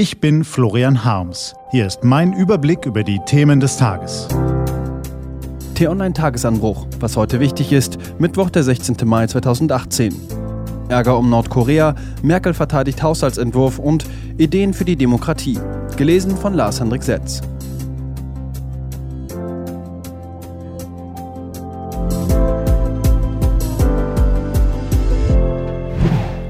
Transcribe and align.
Ich 0.00 0.18
bin 0.18 0.44
Florian 0.44 1.04
Harms. 1.04 1.54
Hier 1.72 1.86
ist 1.86 2.04
mein 2.04 2.32
Überblick 2.32 2.86
über 2.86 3.04
die 3.04 3.20
Themen 3.26 3.60
des 3.60 3.76
Tages. 3.76 4.28
T-Online-Tagesanbruch. 5.74 6.86
Was 7.00 7.18
heute 7.18 7.38
wichtig 7.38 7.70
ist, 7.70 7.98
Mittwoch, 8.18 8.48
der 8.48 8.62
16. 8.62 8.96
Mai 9.04 9.26
2018. 9.26 10.16
Ärger 10.88 11.18
um 11.18 11.28
Nordkorea, 11.28 11.94
Merkel 12.22 12.54
verteidigt 12.54 13.02
Haushaltsentwurf 13.02 13.78
und 13.78 14.06
Ideen 14.38 14.72
für 14.72 14.86
die 14.86 14.96
Demokratie. 14.96 15.58
Gelesen 15.98 16.34
von 16.34 16.54
Lars-Hendrik 16.54 17.02
Setz. 17.02 17.42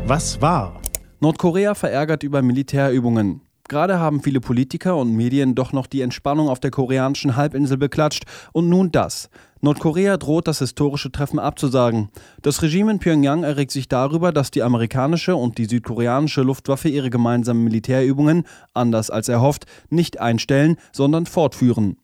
Was 0.06 0.40
war? 0.40 0.79
Nordkorea 1.22 1.74
verärgert 1.74 2.22
über 2.22 2.40
Militärübungen. 2.40 3.42
Gerade 3.68 3.98
haben 3.98 4.22
viele 4.22 4.40
Politiker 4.40 4.96
und 4.96 5.14
Medien 5.14 5.54
doch 5.54 5.74
noch 5.74 5.86
die 5.86 6.00
Entspannung 6.00 6.48
auf 6.48 6.60
der 6.60 6.70
koreanischen 6.70 7.36
Halbinsel 7.36 7.76
beklatscht 7.76 8.24
und 8.52 8.70
nun 8.70 8.90
das. 8.90 9.28
Nordkorea 9.60 10.16
droht 10.16 10.48
das 10.48 10.60
historische 10.60 11.12
Treffen 11.12 11.38
abzusagen. 11.38 12.08
Das 12.40 12.62
Regime 12.62 12.90
in 12.92 13.00
Pyongyang 13.00 13.44
erregt 13.44 13.70
sich 13.70 13.86
darüber, 13.86 14.32
dass 14.32 14.50
die 14.50 14.62
amerikanische 14.62 15.36
und 15.36 15.58
die 15.58 15.66
südkoreanische 15.66 16.40
Luftwaffe 16.40 16.88
ihre 16.88 17.10
gemeinsamen 17.10 17.64
Militärübungen, 17.64 18.44
anders 18.72 19.10
als 19.10 19.28
erhofft, 19.28 19.66
nicht 19.90 20.20
einstellen, 20.20 20.76
sondern 20.90 21.26
fortführen. 21.26 21.98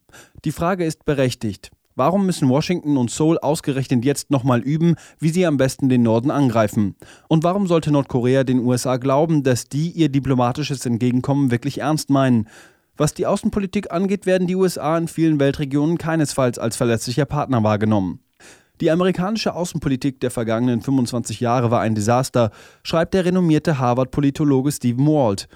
Die 0.45 0.53
Frage 0.53 0.85
ist 0.85 1.07
berechtigt. 1.07 1.71
Warum 1.99 2.27
müssen 2.27 2.51
Washington 2.51 2.99
und 2.99 3.11
Seoul 3.11 3.39
ausgerechnet 3.39 4.05
jetzt 4.05 4.31
nochmal 4.31 4.61
üben, 4.61 4.97
wie 5.19 5.31
sie 5.31 5.47
am 5.47 5.57
besten 5.57 5.89
den 5.89 6.03
Norden 6.03 6.31
angreifen? 6.31 6.95
Und 7.27 7.43
warum 7.43 7.67
sollte 7.67 7.91
Nordkorea 7.91 8.45
den 8.45 8.61
USA 8.61 8.99
glauben, 8.99 9.43
dass 9.43 9.71
die 9.71 9.93
ihr 9.93 10.11
diplomatisches 10.11 10.85
Entgegenkommen 10.85 11.51
wirklich 11.51 11.79
ernst 11.81 12.11
meinen? 12.11 12.49
Was 12.99 13.15
die 13.15 13.27
Außenpolitik 13.27 13.93
angeht, 13.93 14.27
werden 14.27 14.47
die 14.47 14.57
USA 14.57 14.99
in 14.99 15.09
vielen 15.09 15.41
Weltregionen 15.41 15.97
keinesfalls 15.97 16.59
als 16.59 16.77
verlässlicher 16.77 17.25
Partner 17.25 17.63
wahrgenommen. 17.63 18.21
Die 18.83 18.91
amerikanische 18.91 19.55
Außenpolitik 19.55 20.21
der 20.21 20.31
vergangenen 20.31 20.83
25 20.83 21.41
Jahre 21.41 21.71
war 21.71 21.81
ein 21.81 21.95
Desaster, 21.95 22.51
schreibt 22.83 23.15
der 23.15 23.25
renommierte 23.25 23.79
Harvard-Politologe 23.79 24.71
Stephen 24.71 25.07
Walt. 25.07 25.49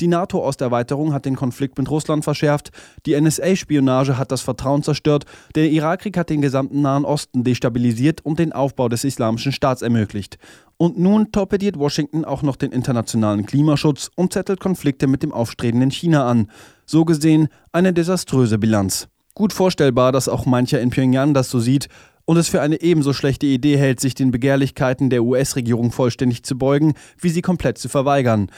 Die 0.00 0.08
NATO-Osterweiterung 0.08 1.12
hat 1.12 1.26
den 1.26 1.36
Konflikt 1.36 1.76
mit 1.76 1.90
Russland 1.90 2.24
verschärft, 2.24 2.70
die 3.04 3.20
NSA-Spionage 3.20 4.16
hat 4.16 4.32
das 4.32 4.40
Vertrauen 4.40 4.82
zerstört, 4.82 5.26
der 5.54 5.70
Irakkrieg 5.70 6.16
hat 6.16 6.30
den 6.30 6.40
gesamten 6.40 6.80
Nahen 6.80 7.04
Osten 7.04 7.44
destabilisiert 7.44 8.24
und 8.24 8.38
den 8.38 8.52
Aufbau 8.52 8.88
des 8.88 9.04
Islamischen 9.04 9.52
Staats 9.52 9.82
ermöglicht. 9.82 10.38
Und 10.78 10.98
nun 10.98 11.30
torpediert 11.32 11.78
Washington 11.78 12.24
auch 12.24 12.42
noch 12.42 12.56
den 12.56 12.72
internationalen 12.72 13.44
Klimaschutz 13.44 14.10
und 14.16 14.32
zettelt 14.32 14.60
Konflikte 14.60 15.06
mit 15.06 15.22
dem 15.22 15.32
aufstrebenden 15.32 15.90
China 15.90 16.26
an. 16.26 16.50
So 16.86 17.04
gesehen 17.04 17.48
eine 17.72 17.92
desaströse 17.92 18.56
Bilanz. 18.58 19.08
Gut 19.34 19.52
vorstellbar, 19.52 20.12
dass 20.12 20.28
auch 20.28 20.46
mancher 20.46 20.80
in 20.80 20.90
Pyongyang 20.90 21.34
das 21.34 21.50
so 21.50 21.60
sieht 21.60 21.88
und 22.24 22.36
es 22.36 22.48
für 22.48 22.62
eine 22.62 22.80
ebenso 22.80 23.12
schlechte 23.12 23.46
Idee 23.46 23.76
hält, 23.76 24.00
sich 24.00 24.14
den 24.14 24.30
Begehrlichkeiten 24.30 25.10
der 25.10 25.24
US-Regierung 25.24 25.92
vollständig 25.92 26.44
zu 26.44 26.56
beugen, 26.56 26.94
wie 27.18 27.28
sie 27.28 27.42
komplett 27.42 27.76
zu 27.76 27.88
verweigern. 27.88 28.50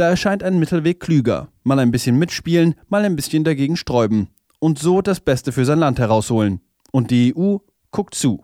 Da 0.00 0.08
erscheint 0.08 0.42
ein 0.42 0.58
Mittelweg 0.58 0.98
klüger. 0.98 1.48
Mal 1.62 1.78
ein 1.78 1.90
bisschen 1.90 2.18
mitspielen, 2.18 2.74
mal 2.88 3.04
ein 3.04 3.16
bisschen 3.16 3.44
dagegen 3.44 3.76
sträuben. 3.76 4.28
Und 4.58 4.78
so 4.78 5.02
das 5.02 5.20
Beste 5.20 5.52
für 5.52 5.66
sein 5.66 5.78
Land 5.78 5.98
herausholen. 5.98 6.62
Und 6.90 7.10
die 7.10 7.36
EU 7.36 7.58
guckt 7.90 8.14
zu. 8.14 8.42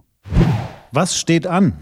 Was 0.92 1.16
steht 1.16 1.46
an? 1.46 1.72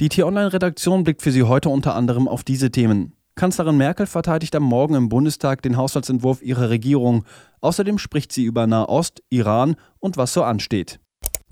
Die 0.00 0.08
T-Online-Redaktion 0.08 1.04
blickt 1.04 1.22
für 1.22 1.30
Sie 1.30 1.44
heute 1.44 1.68
unter 1.68 1.94
anderem 1.94 2.26
auf 2.26 2.42
diese 2.42 2.72
Themen. 2.72 3.12
Kanzlerin 3.36 3.76
Merkel 3.76 4.06
verteidigt 4.06 4.56
am 4.56 4.64
Morgen 4.64 4.96
im 4.96 5.08
Bundestag 5.08 5.62
den 5.62 5.76
Haushaltsentwurf 5.76 6.42
ihrer 6.42 6.70
Regierung. 6.70 7.24
Außerdem 7.60 7.98
spricht 7.98 8.32
sie 8.32 8.42
über 8.42 8.66
Nahost, 8.66 9.22
Iran 9.30 9.76
und 10.00 10.16
was 10.16 10.32
so 10.32 10.42
ansteht. 10.42 10.98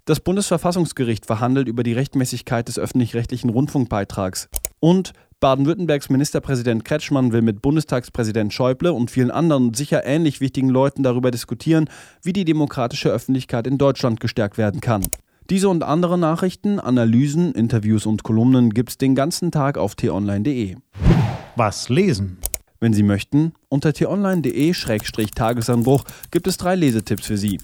Das 0.05 0.19
Bundesverfassungsgericht 0.19 1.27
verhandelt 1.27 1.69
über 1.69 1.85
die 1.85 1.92
Rechtmäßigkeit 1.92 2.67
des 2.67 2.81
öffentlich-rechtlichen 2.81 3.51
Rundfunkbeitrags. 3.51 4.48
Und 4.81 5.13
Baden-Württembergs 5.42 6.08
Ministerpräsident 6.08 6.85
Kretschmann 6.85 7.33
will 7.33 7.42
mit 7.42 7.63
Bundestagspräsident 7.63 8.53
Schäuble 8.53 8.92
und 8.92 9.11
vielen 9.11 9.33
anderen 9.33 9.75
sicher 9.75 10.07
ähnlich 10.07 10.41
wichtigen 10.41 10.69
Leuten 10.69 11.03
darüber 11.03 11.33
diskutieren, 11.33 11.91
wie 12.23 12.33
die 12.33 12.45
demokratische 12.45 13.08
Öffentlichkeit 13.08 13.67
in 13.67 13.77
Deutschland 13.77 14.20
gestärkt 14.20 14.57
werden 14.57 14.80
kann. 14.80 15.05
Diese 15.51 15.69
und 15.69 15.83
andere 15.83 16.17
Nachrichten, 16.17 16.79
Analysen, 16.79 17.51
Interviews 17.55 18.07
und 18.07 18.23
Kolumnen 18.23 18.70
gibt's 18.70 18.98
den 18.98 19.17
ganzen 19.17 19.51
Tag 19.51 19.79
auf 19.79 19.97
t-online.de. 19.97 20.77
Was 21.57 21.89
lesen? 21.89 22.39
Wenn 22.79 22.92
Sie 22.92 23.03
möchten, 23.03 23.53
unter 23.69 23.92
t-online.de-tagesanbruch 23.92 26.05
gibt 26.30 26.47
es 26.47 26.57
drei 26.57 26.77
Lesetipps 26.77 27.27
für 27.27 27.36
Sie. 27.36 27.59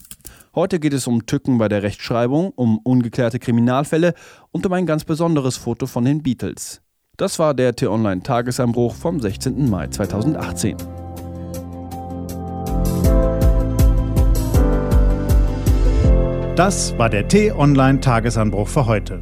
Heute 0.53 0.81
geht 0.81 0.95
es 0.95 1.06
um 1.06 1.27
Tücken 1.27 1.59
bei 1.59 1.69
der 1.69 1.84
Rechtschreibung, 1.84 2.50
um 2.56 2.78
ungeklärte 2.78 3.39
Kriminalfälle 3.39 4.15
und 4.50 4.66
um 4.66 4.72
ein 4.72 4.87
ganz 4.87 5.05
besonderes 5.05 5.56
Foto 5.56 5.87
von 5.87 6.05
den 6.05 6.25
Beatles. 6.25 6.83
Das 7.19 7.41
war 7.41 7.53
der 7.53 7.75
T-Online-Tagesanbruch 7.75 8.95
vom 8.95 9.19
16. 9.19 9.69
Mai 9.69 9.89
2018. 9.89 10.77
Das 16.55 16.97
war 16.97 17.11
der 17.11 17.27
T-Online-Tagesanbruch 17.27 18.69
für 18.69 18.87
heute. 18.87 19.21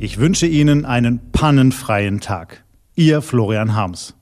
Ich 0.00 0.18
wünsche 0.18 0.48
Ihnen 0.48 0.84
einen 0.84 1.30
pannenfreien 1.30 2.18
Tag. 2.18 2.64
Ihr 2.96 3.22
Florian 3.22 3.76
Harms. 3.76 4.16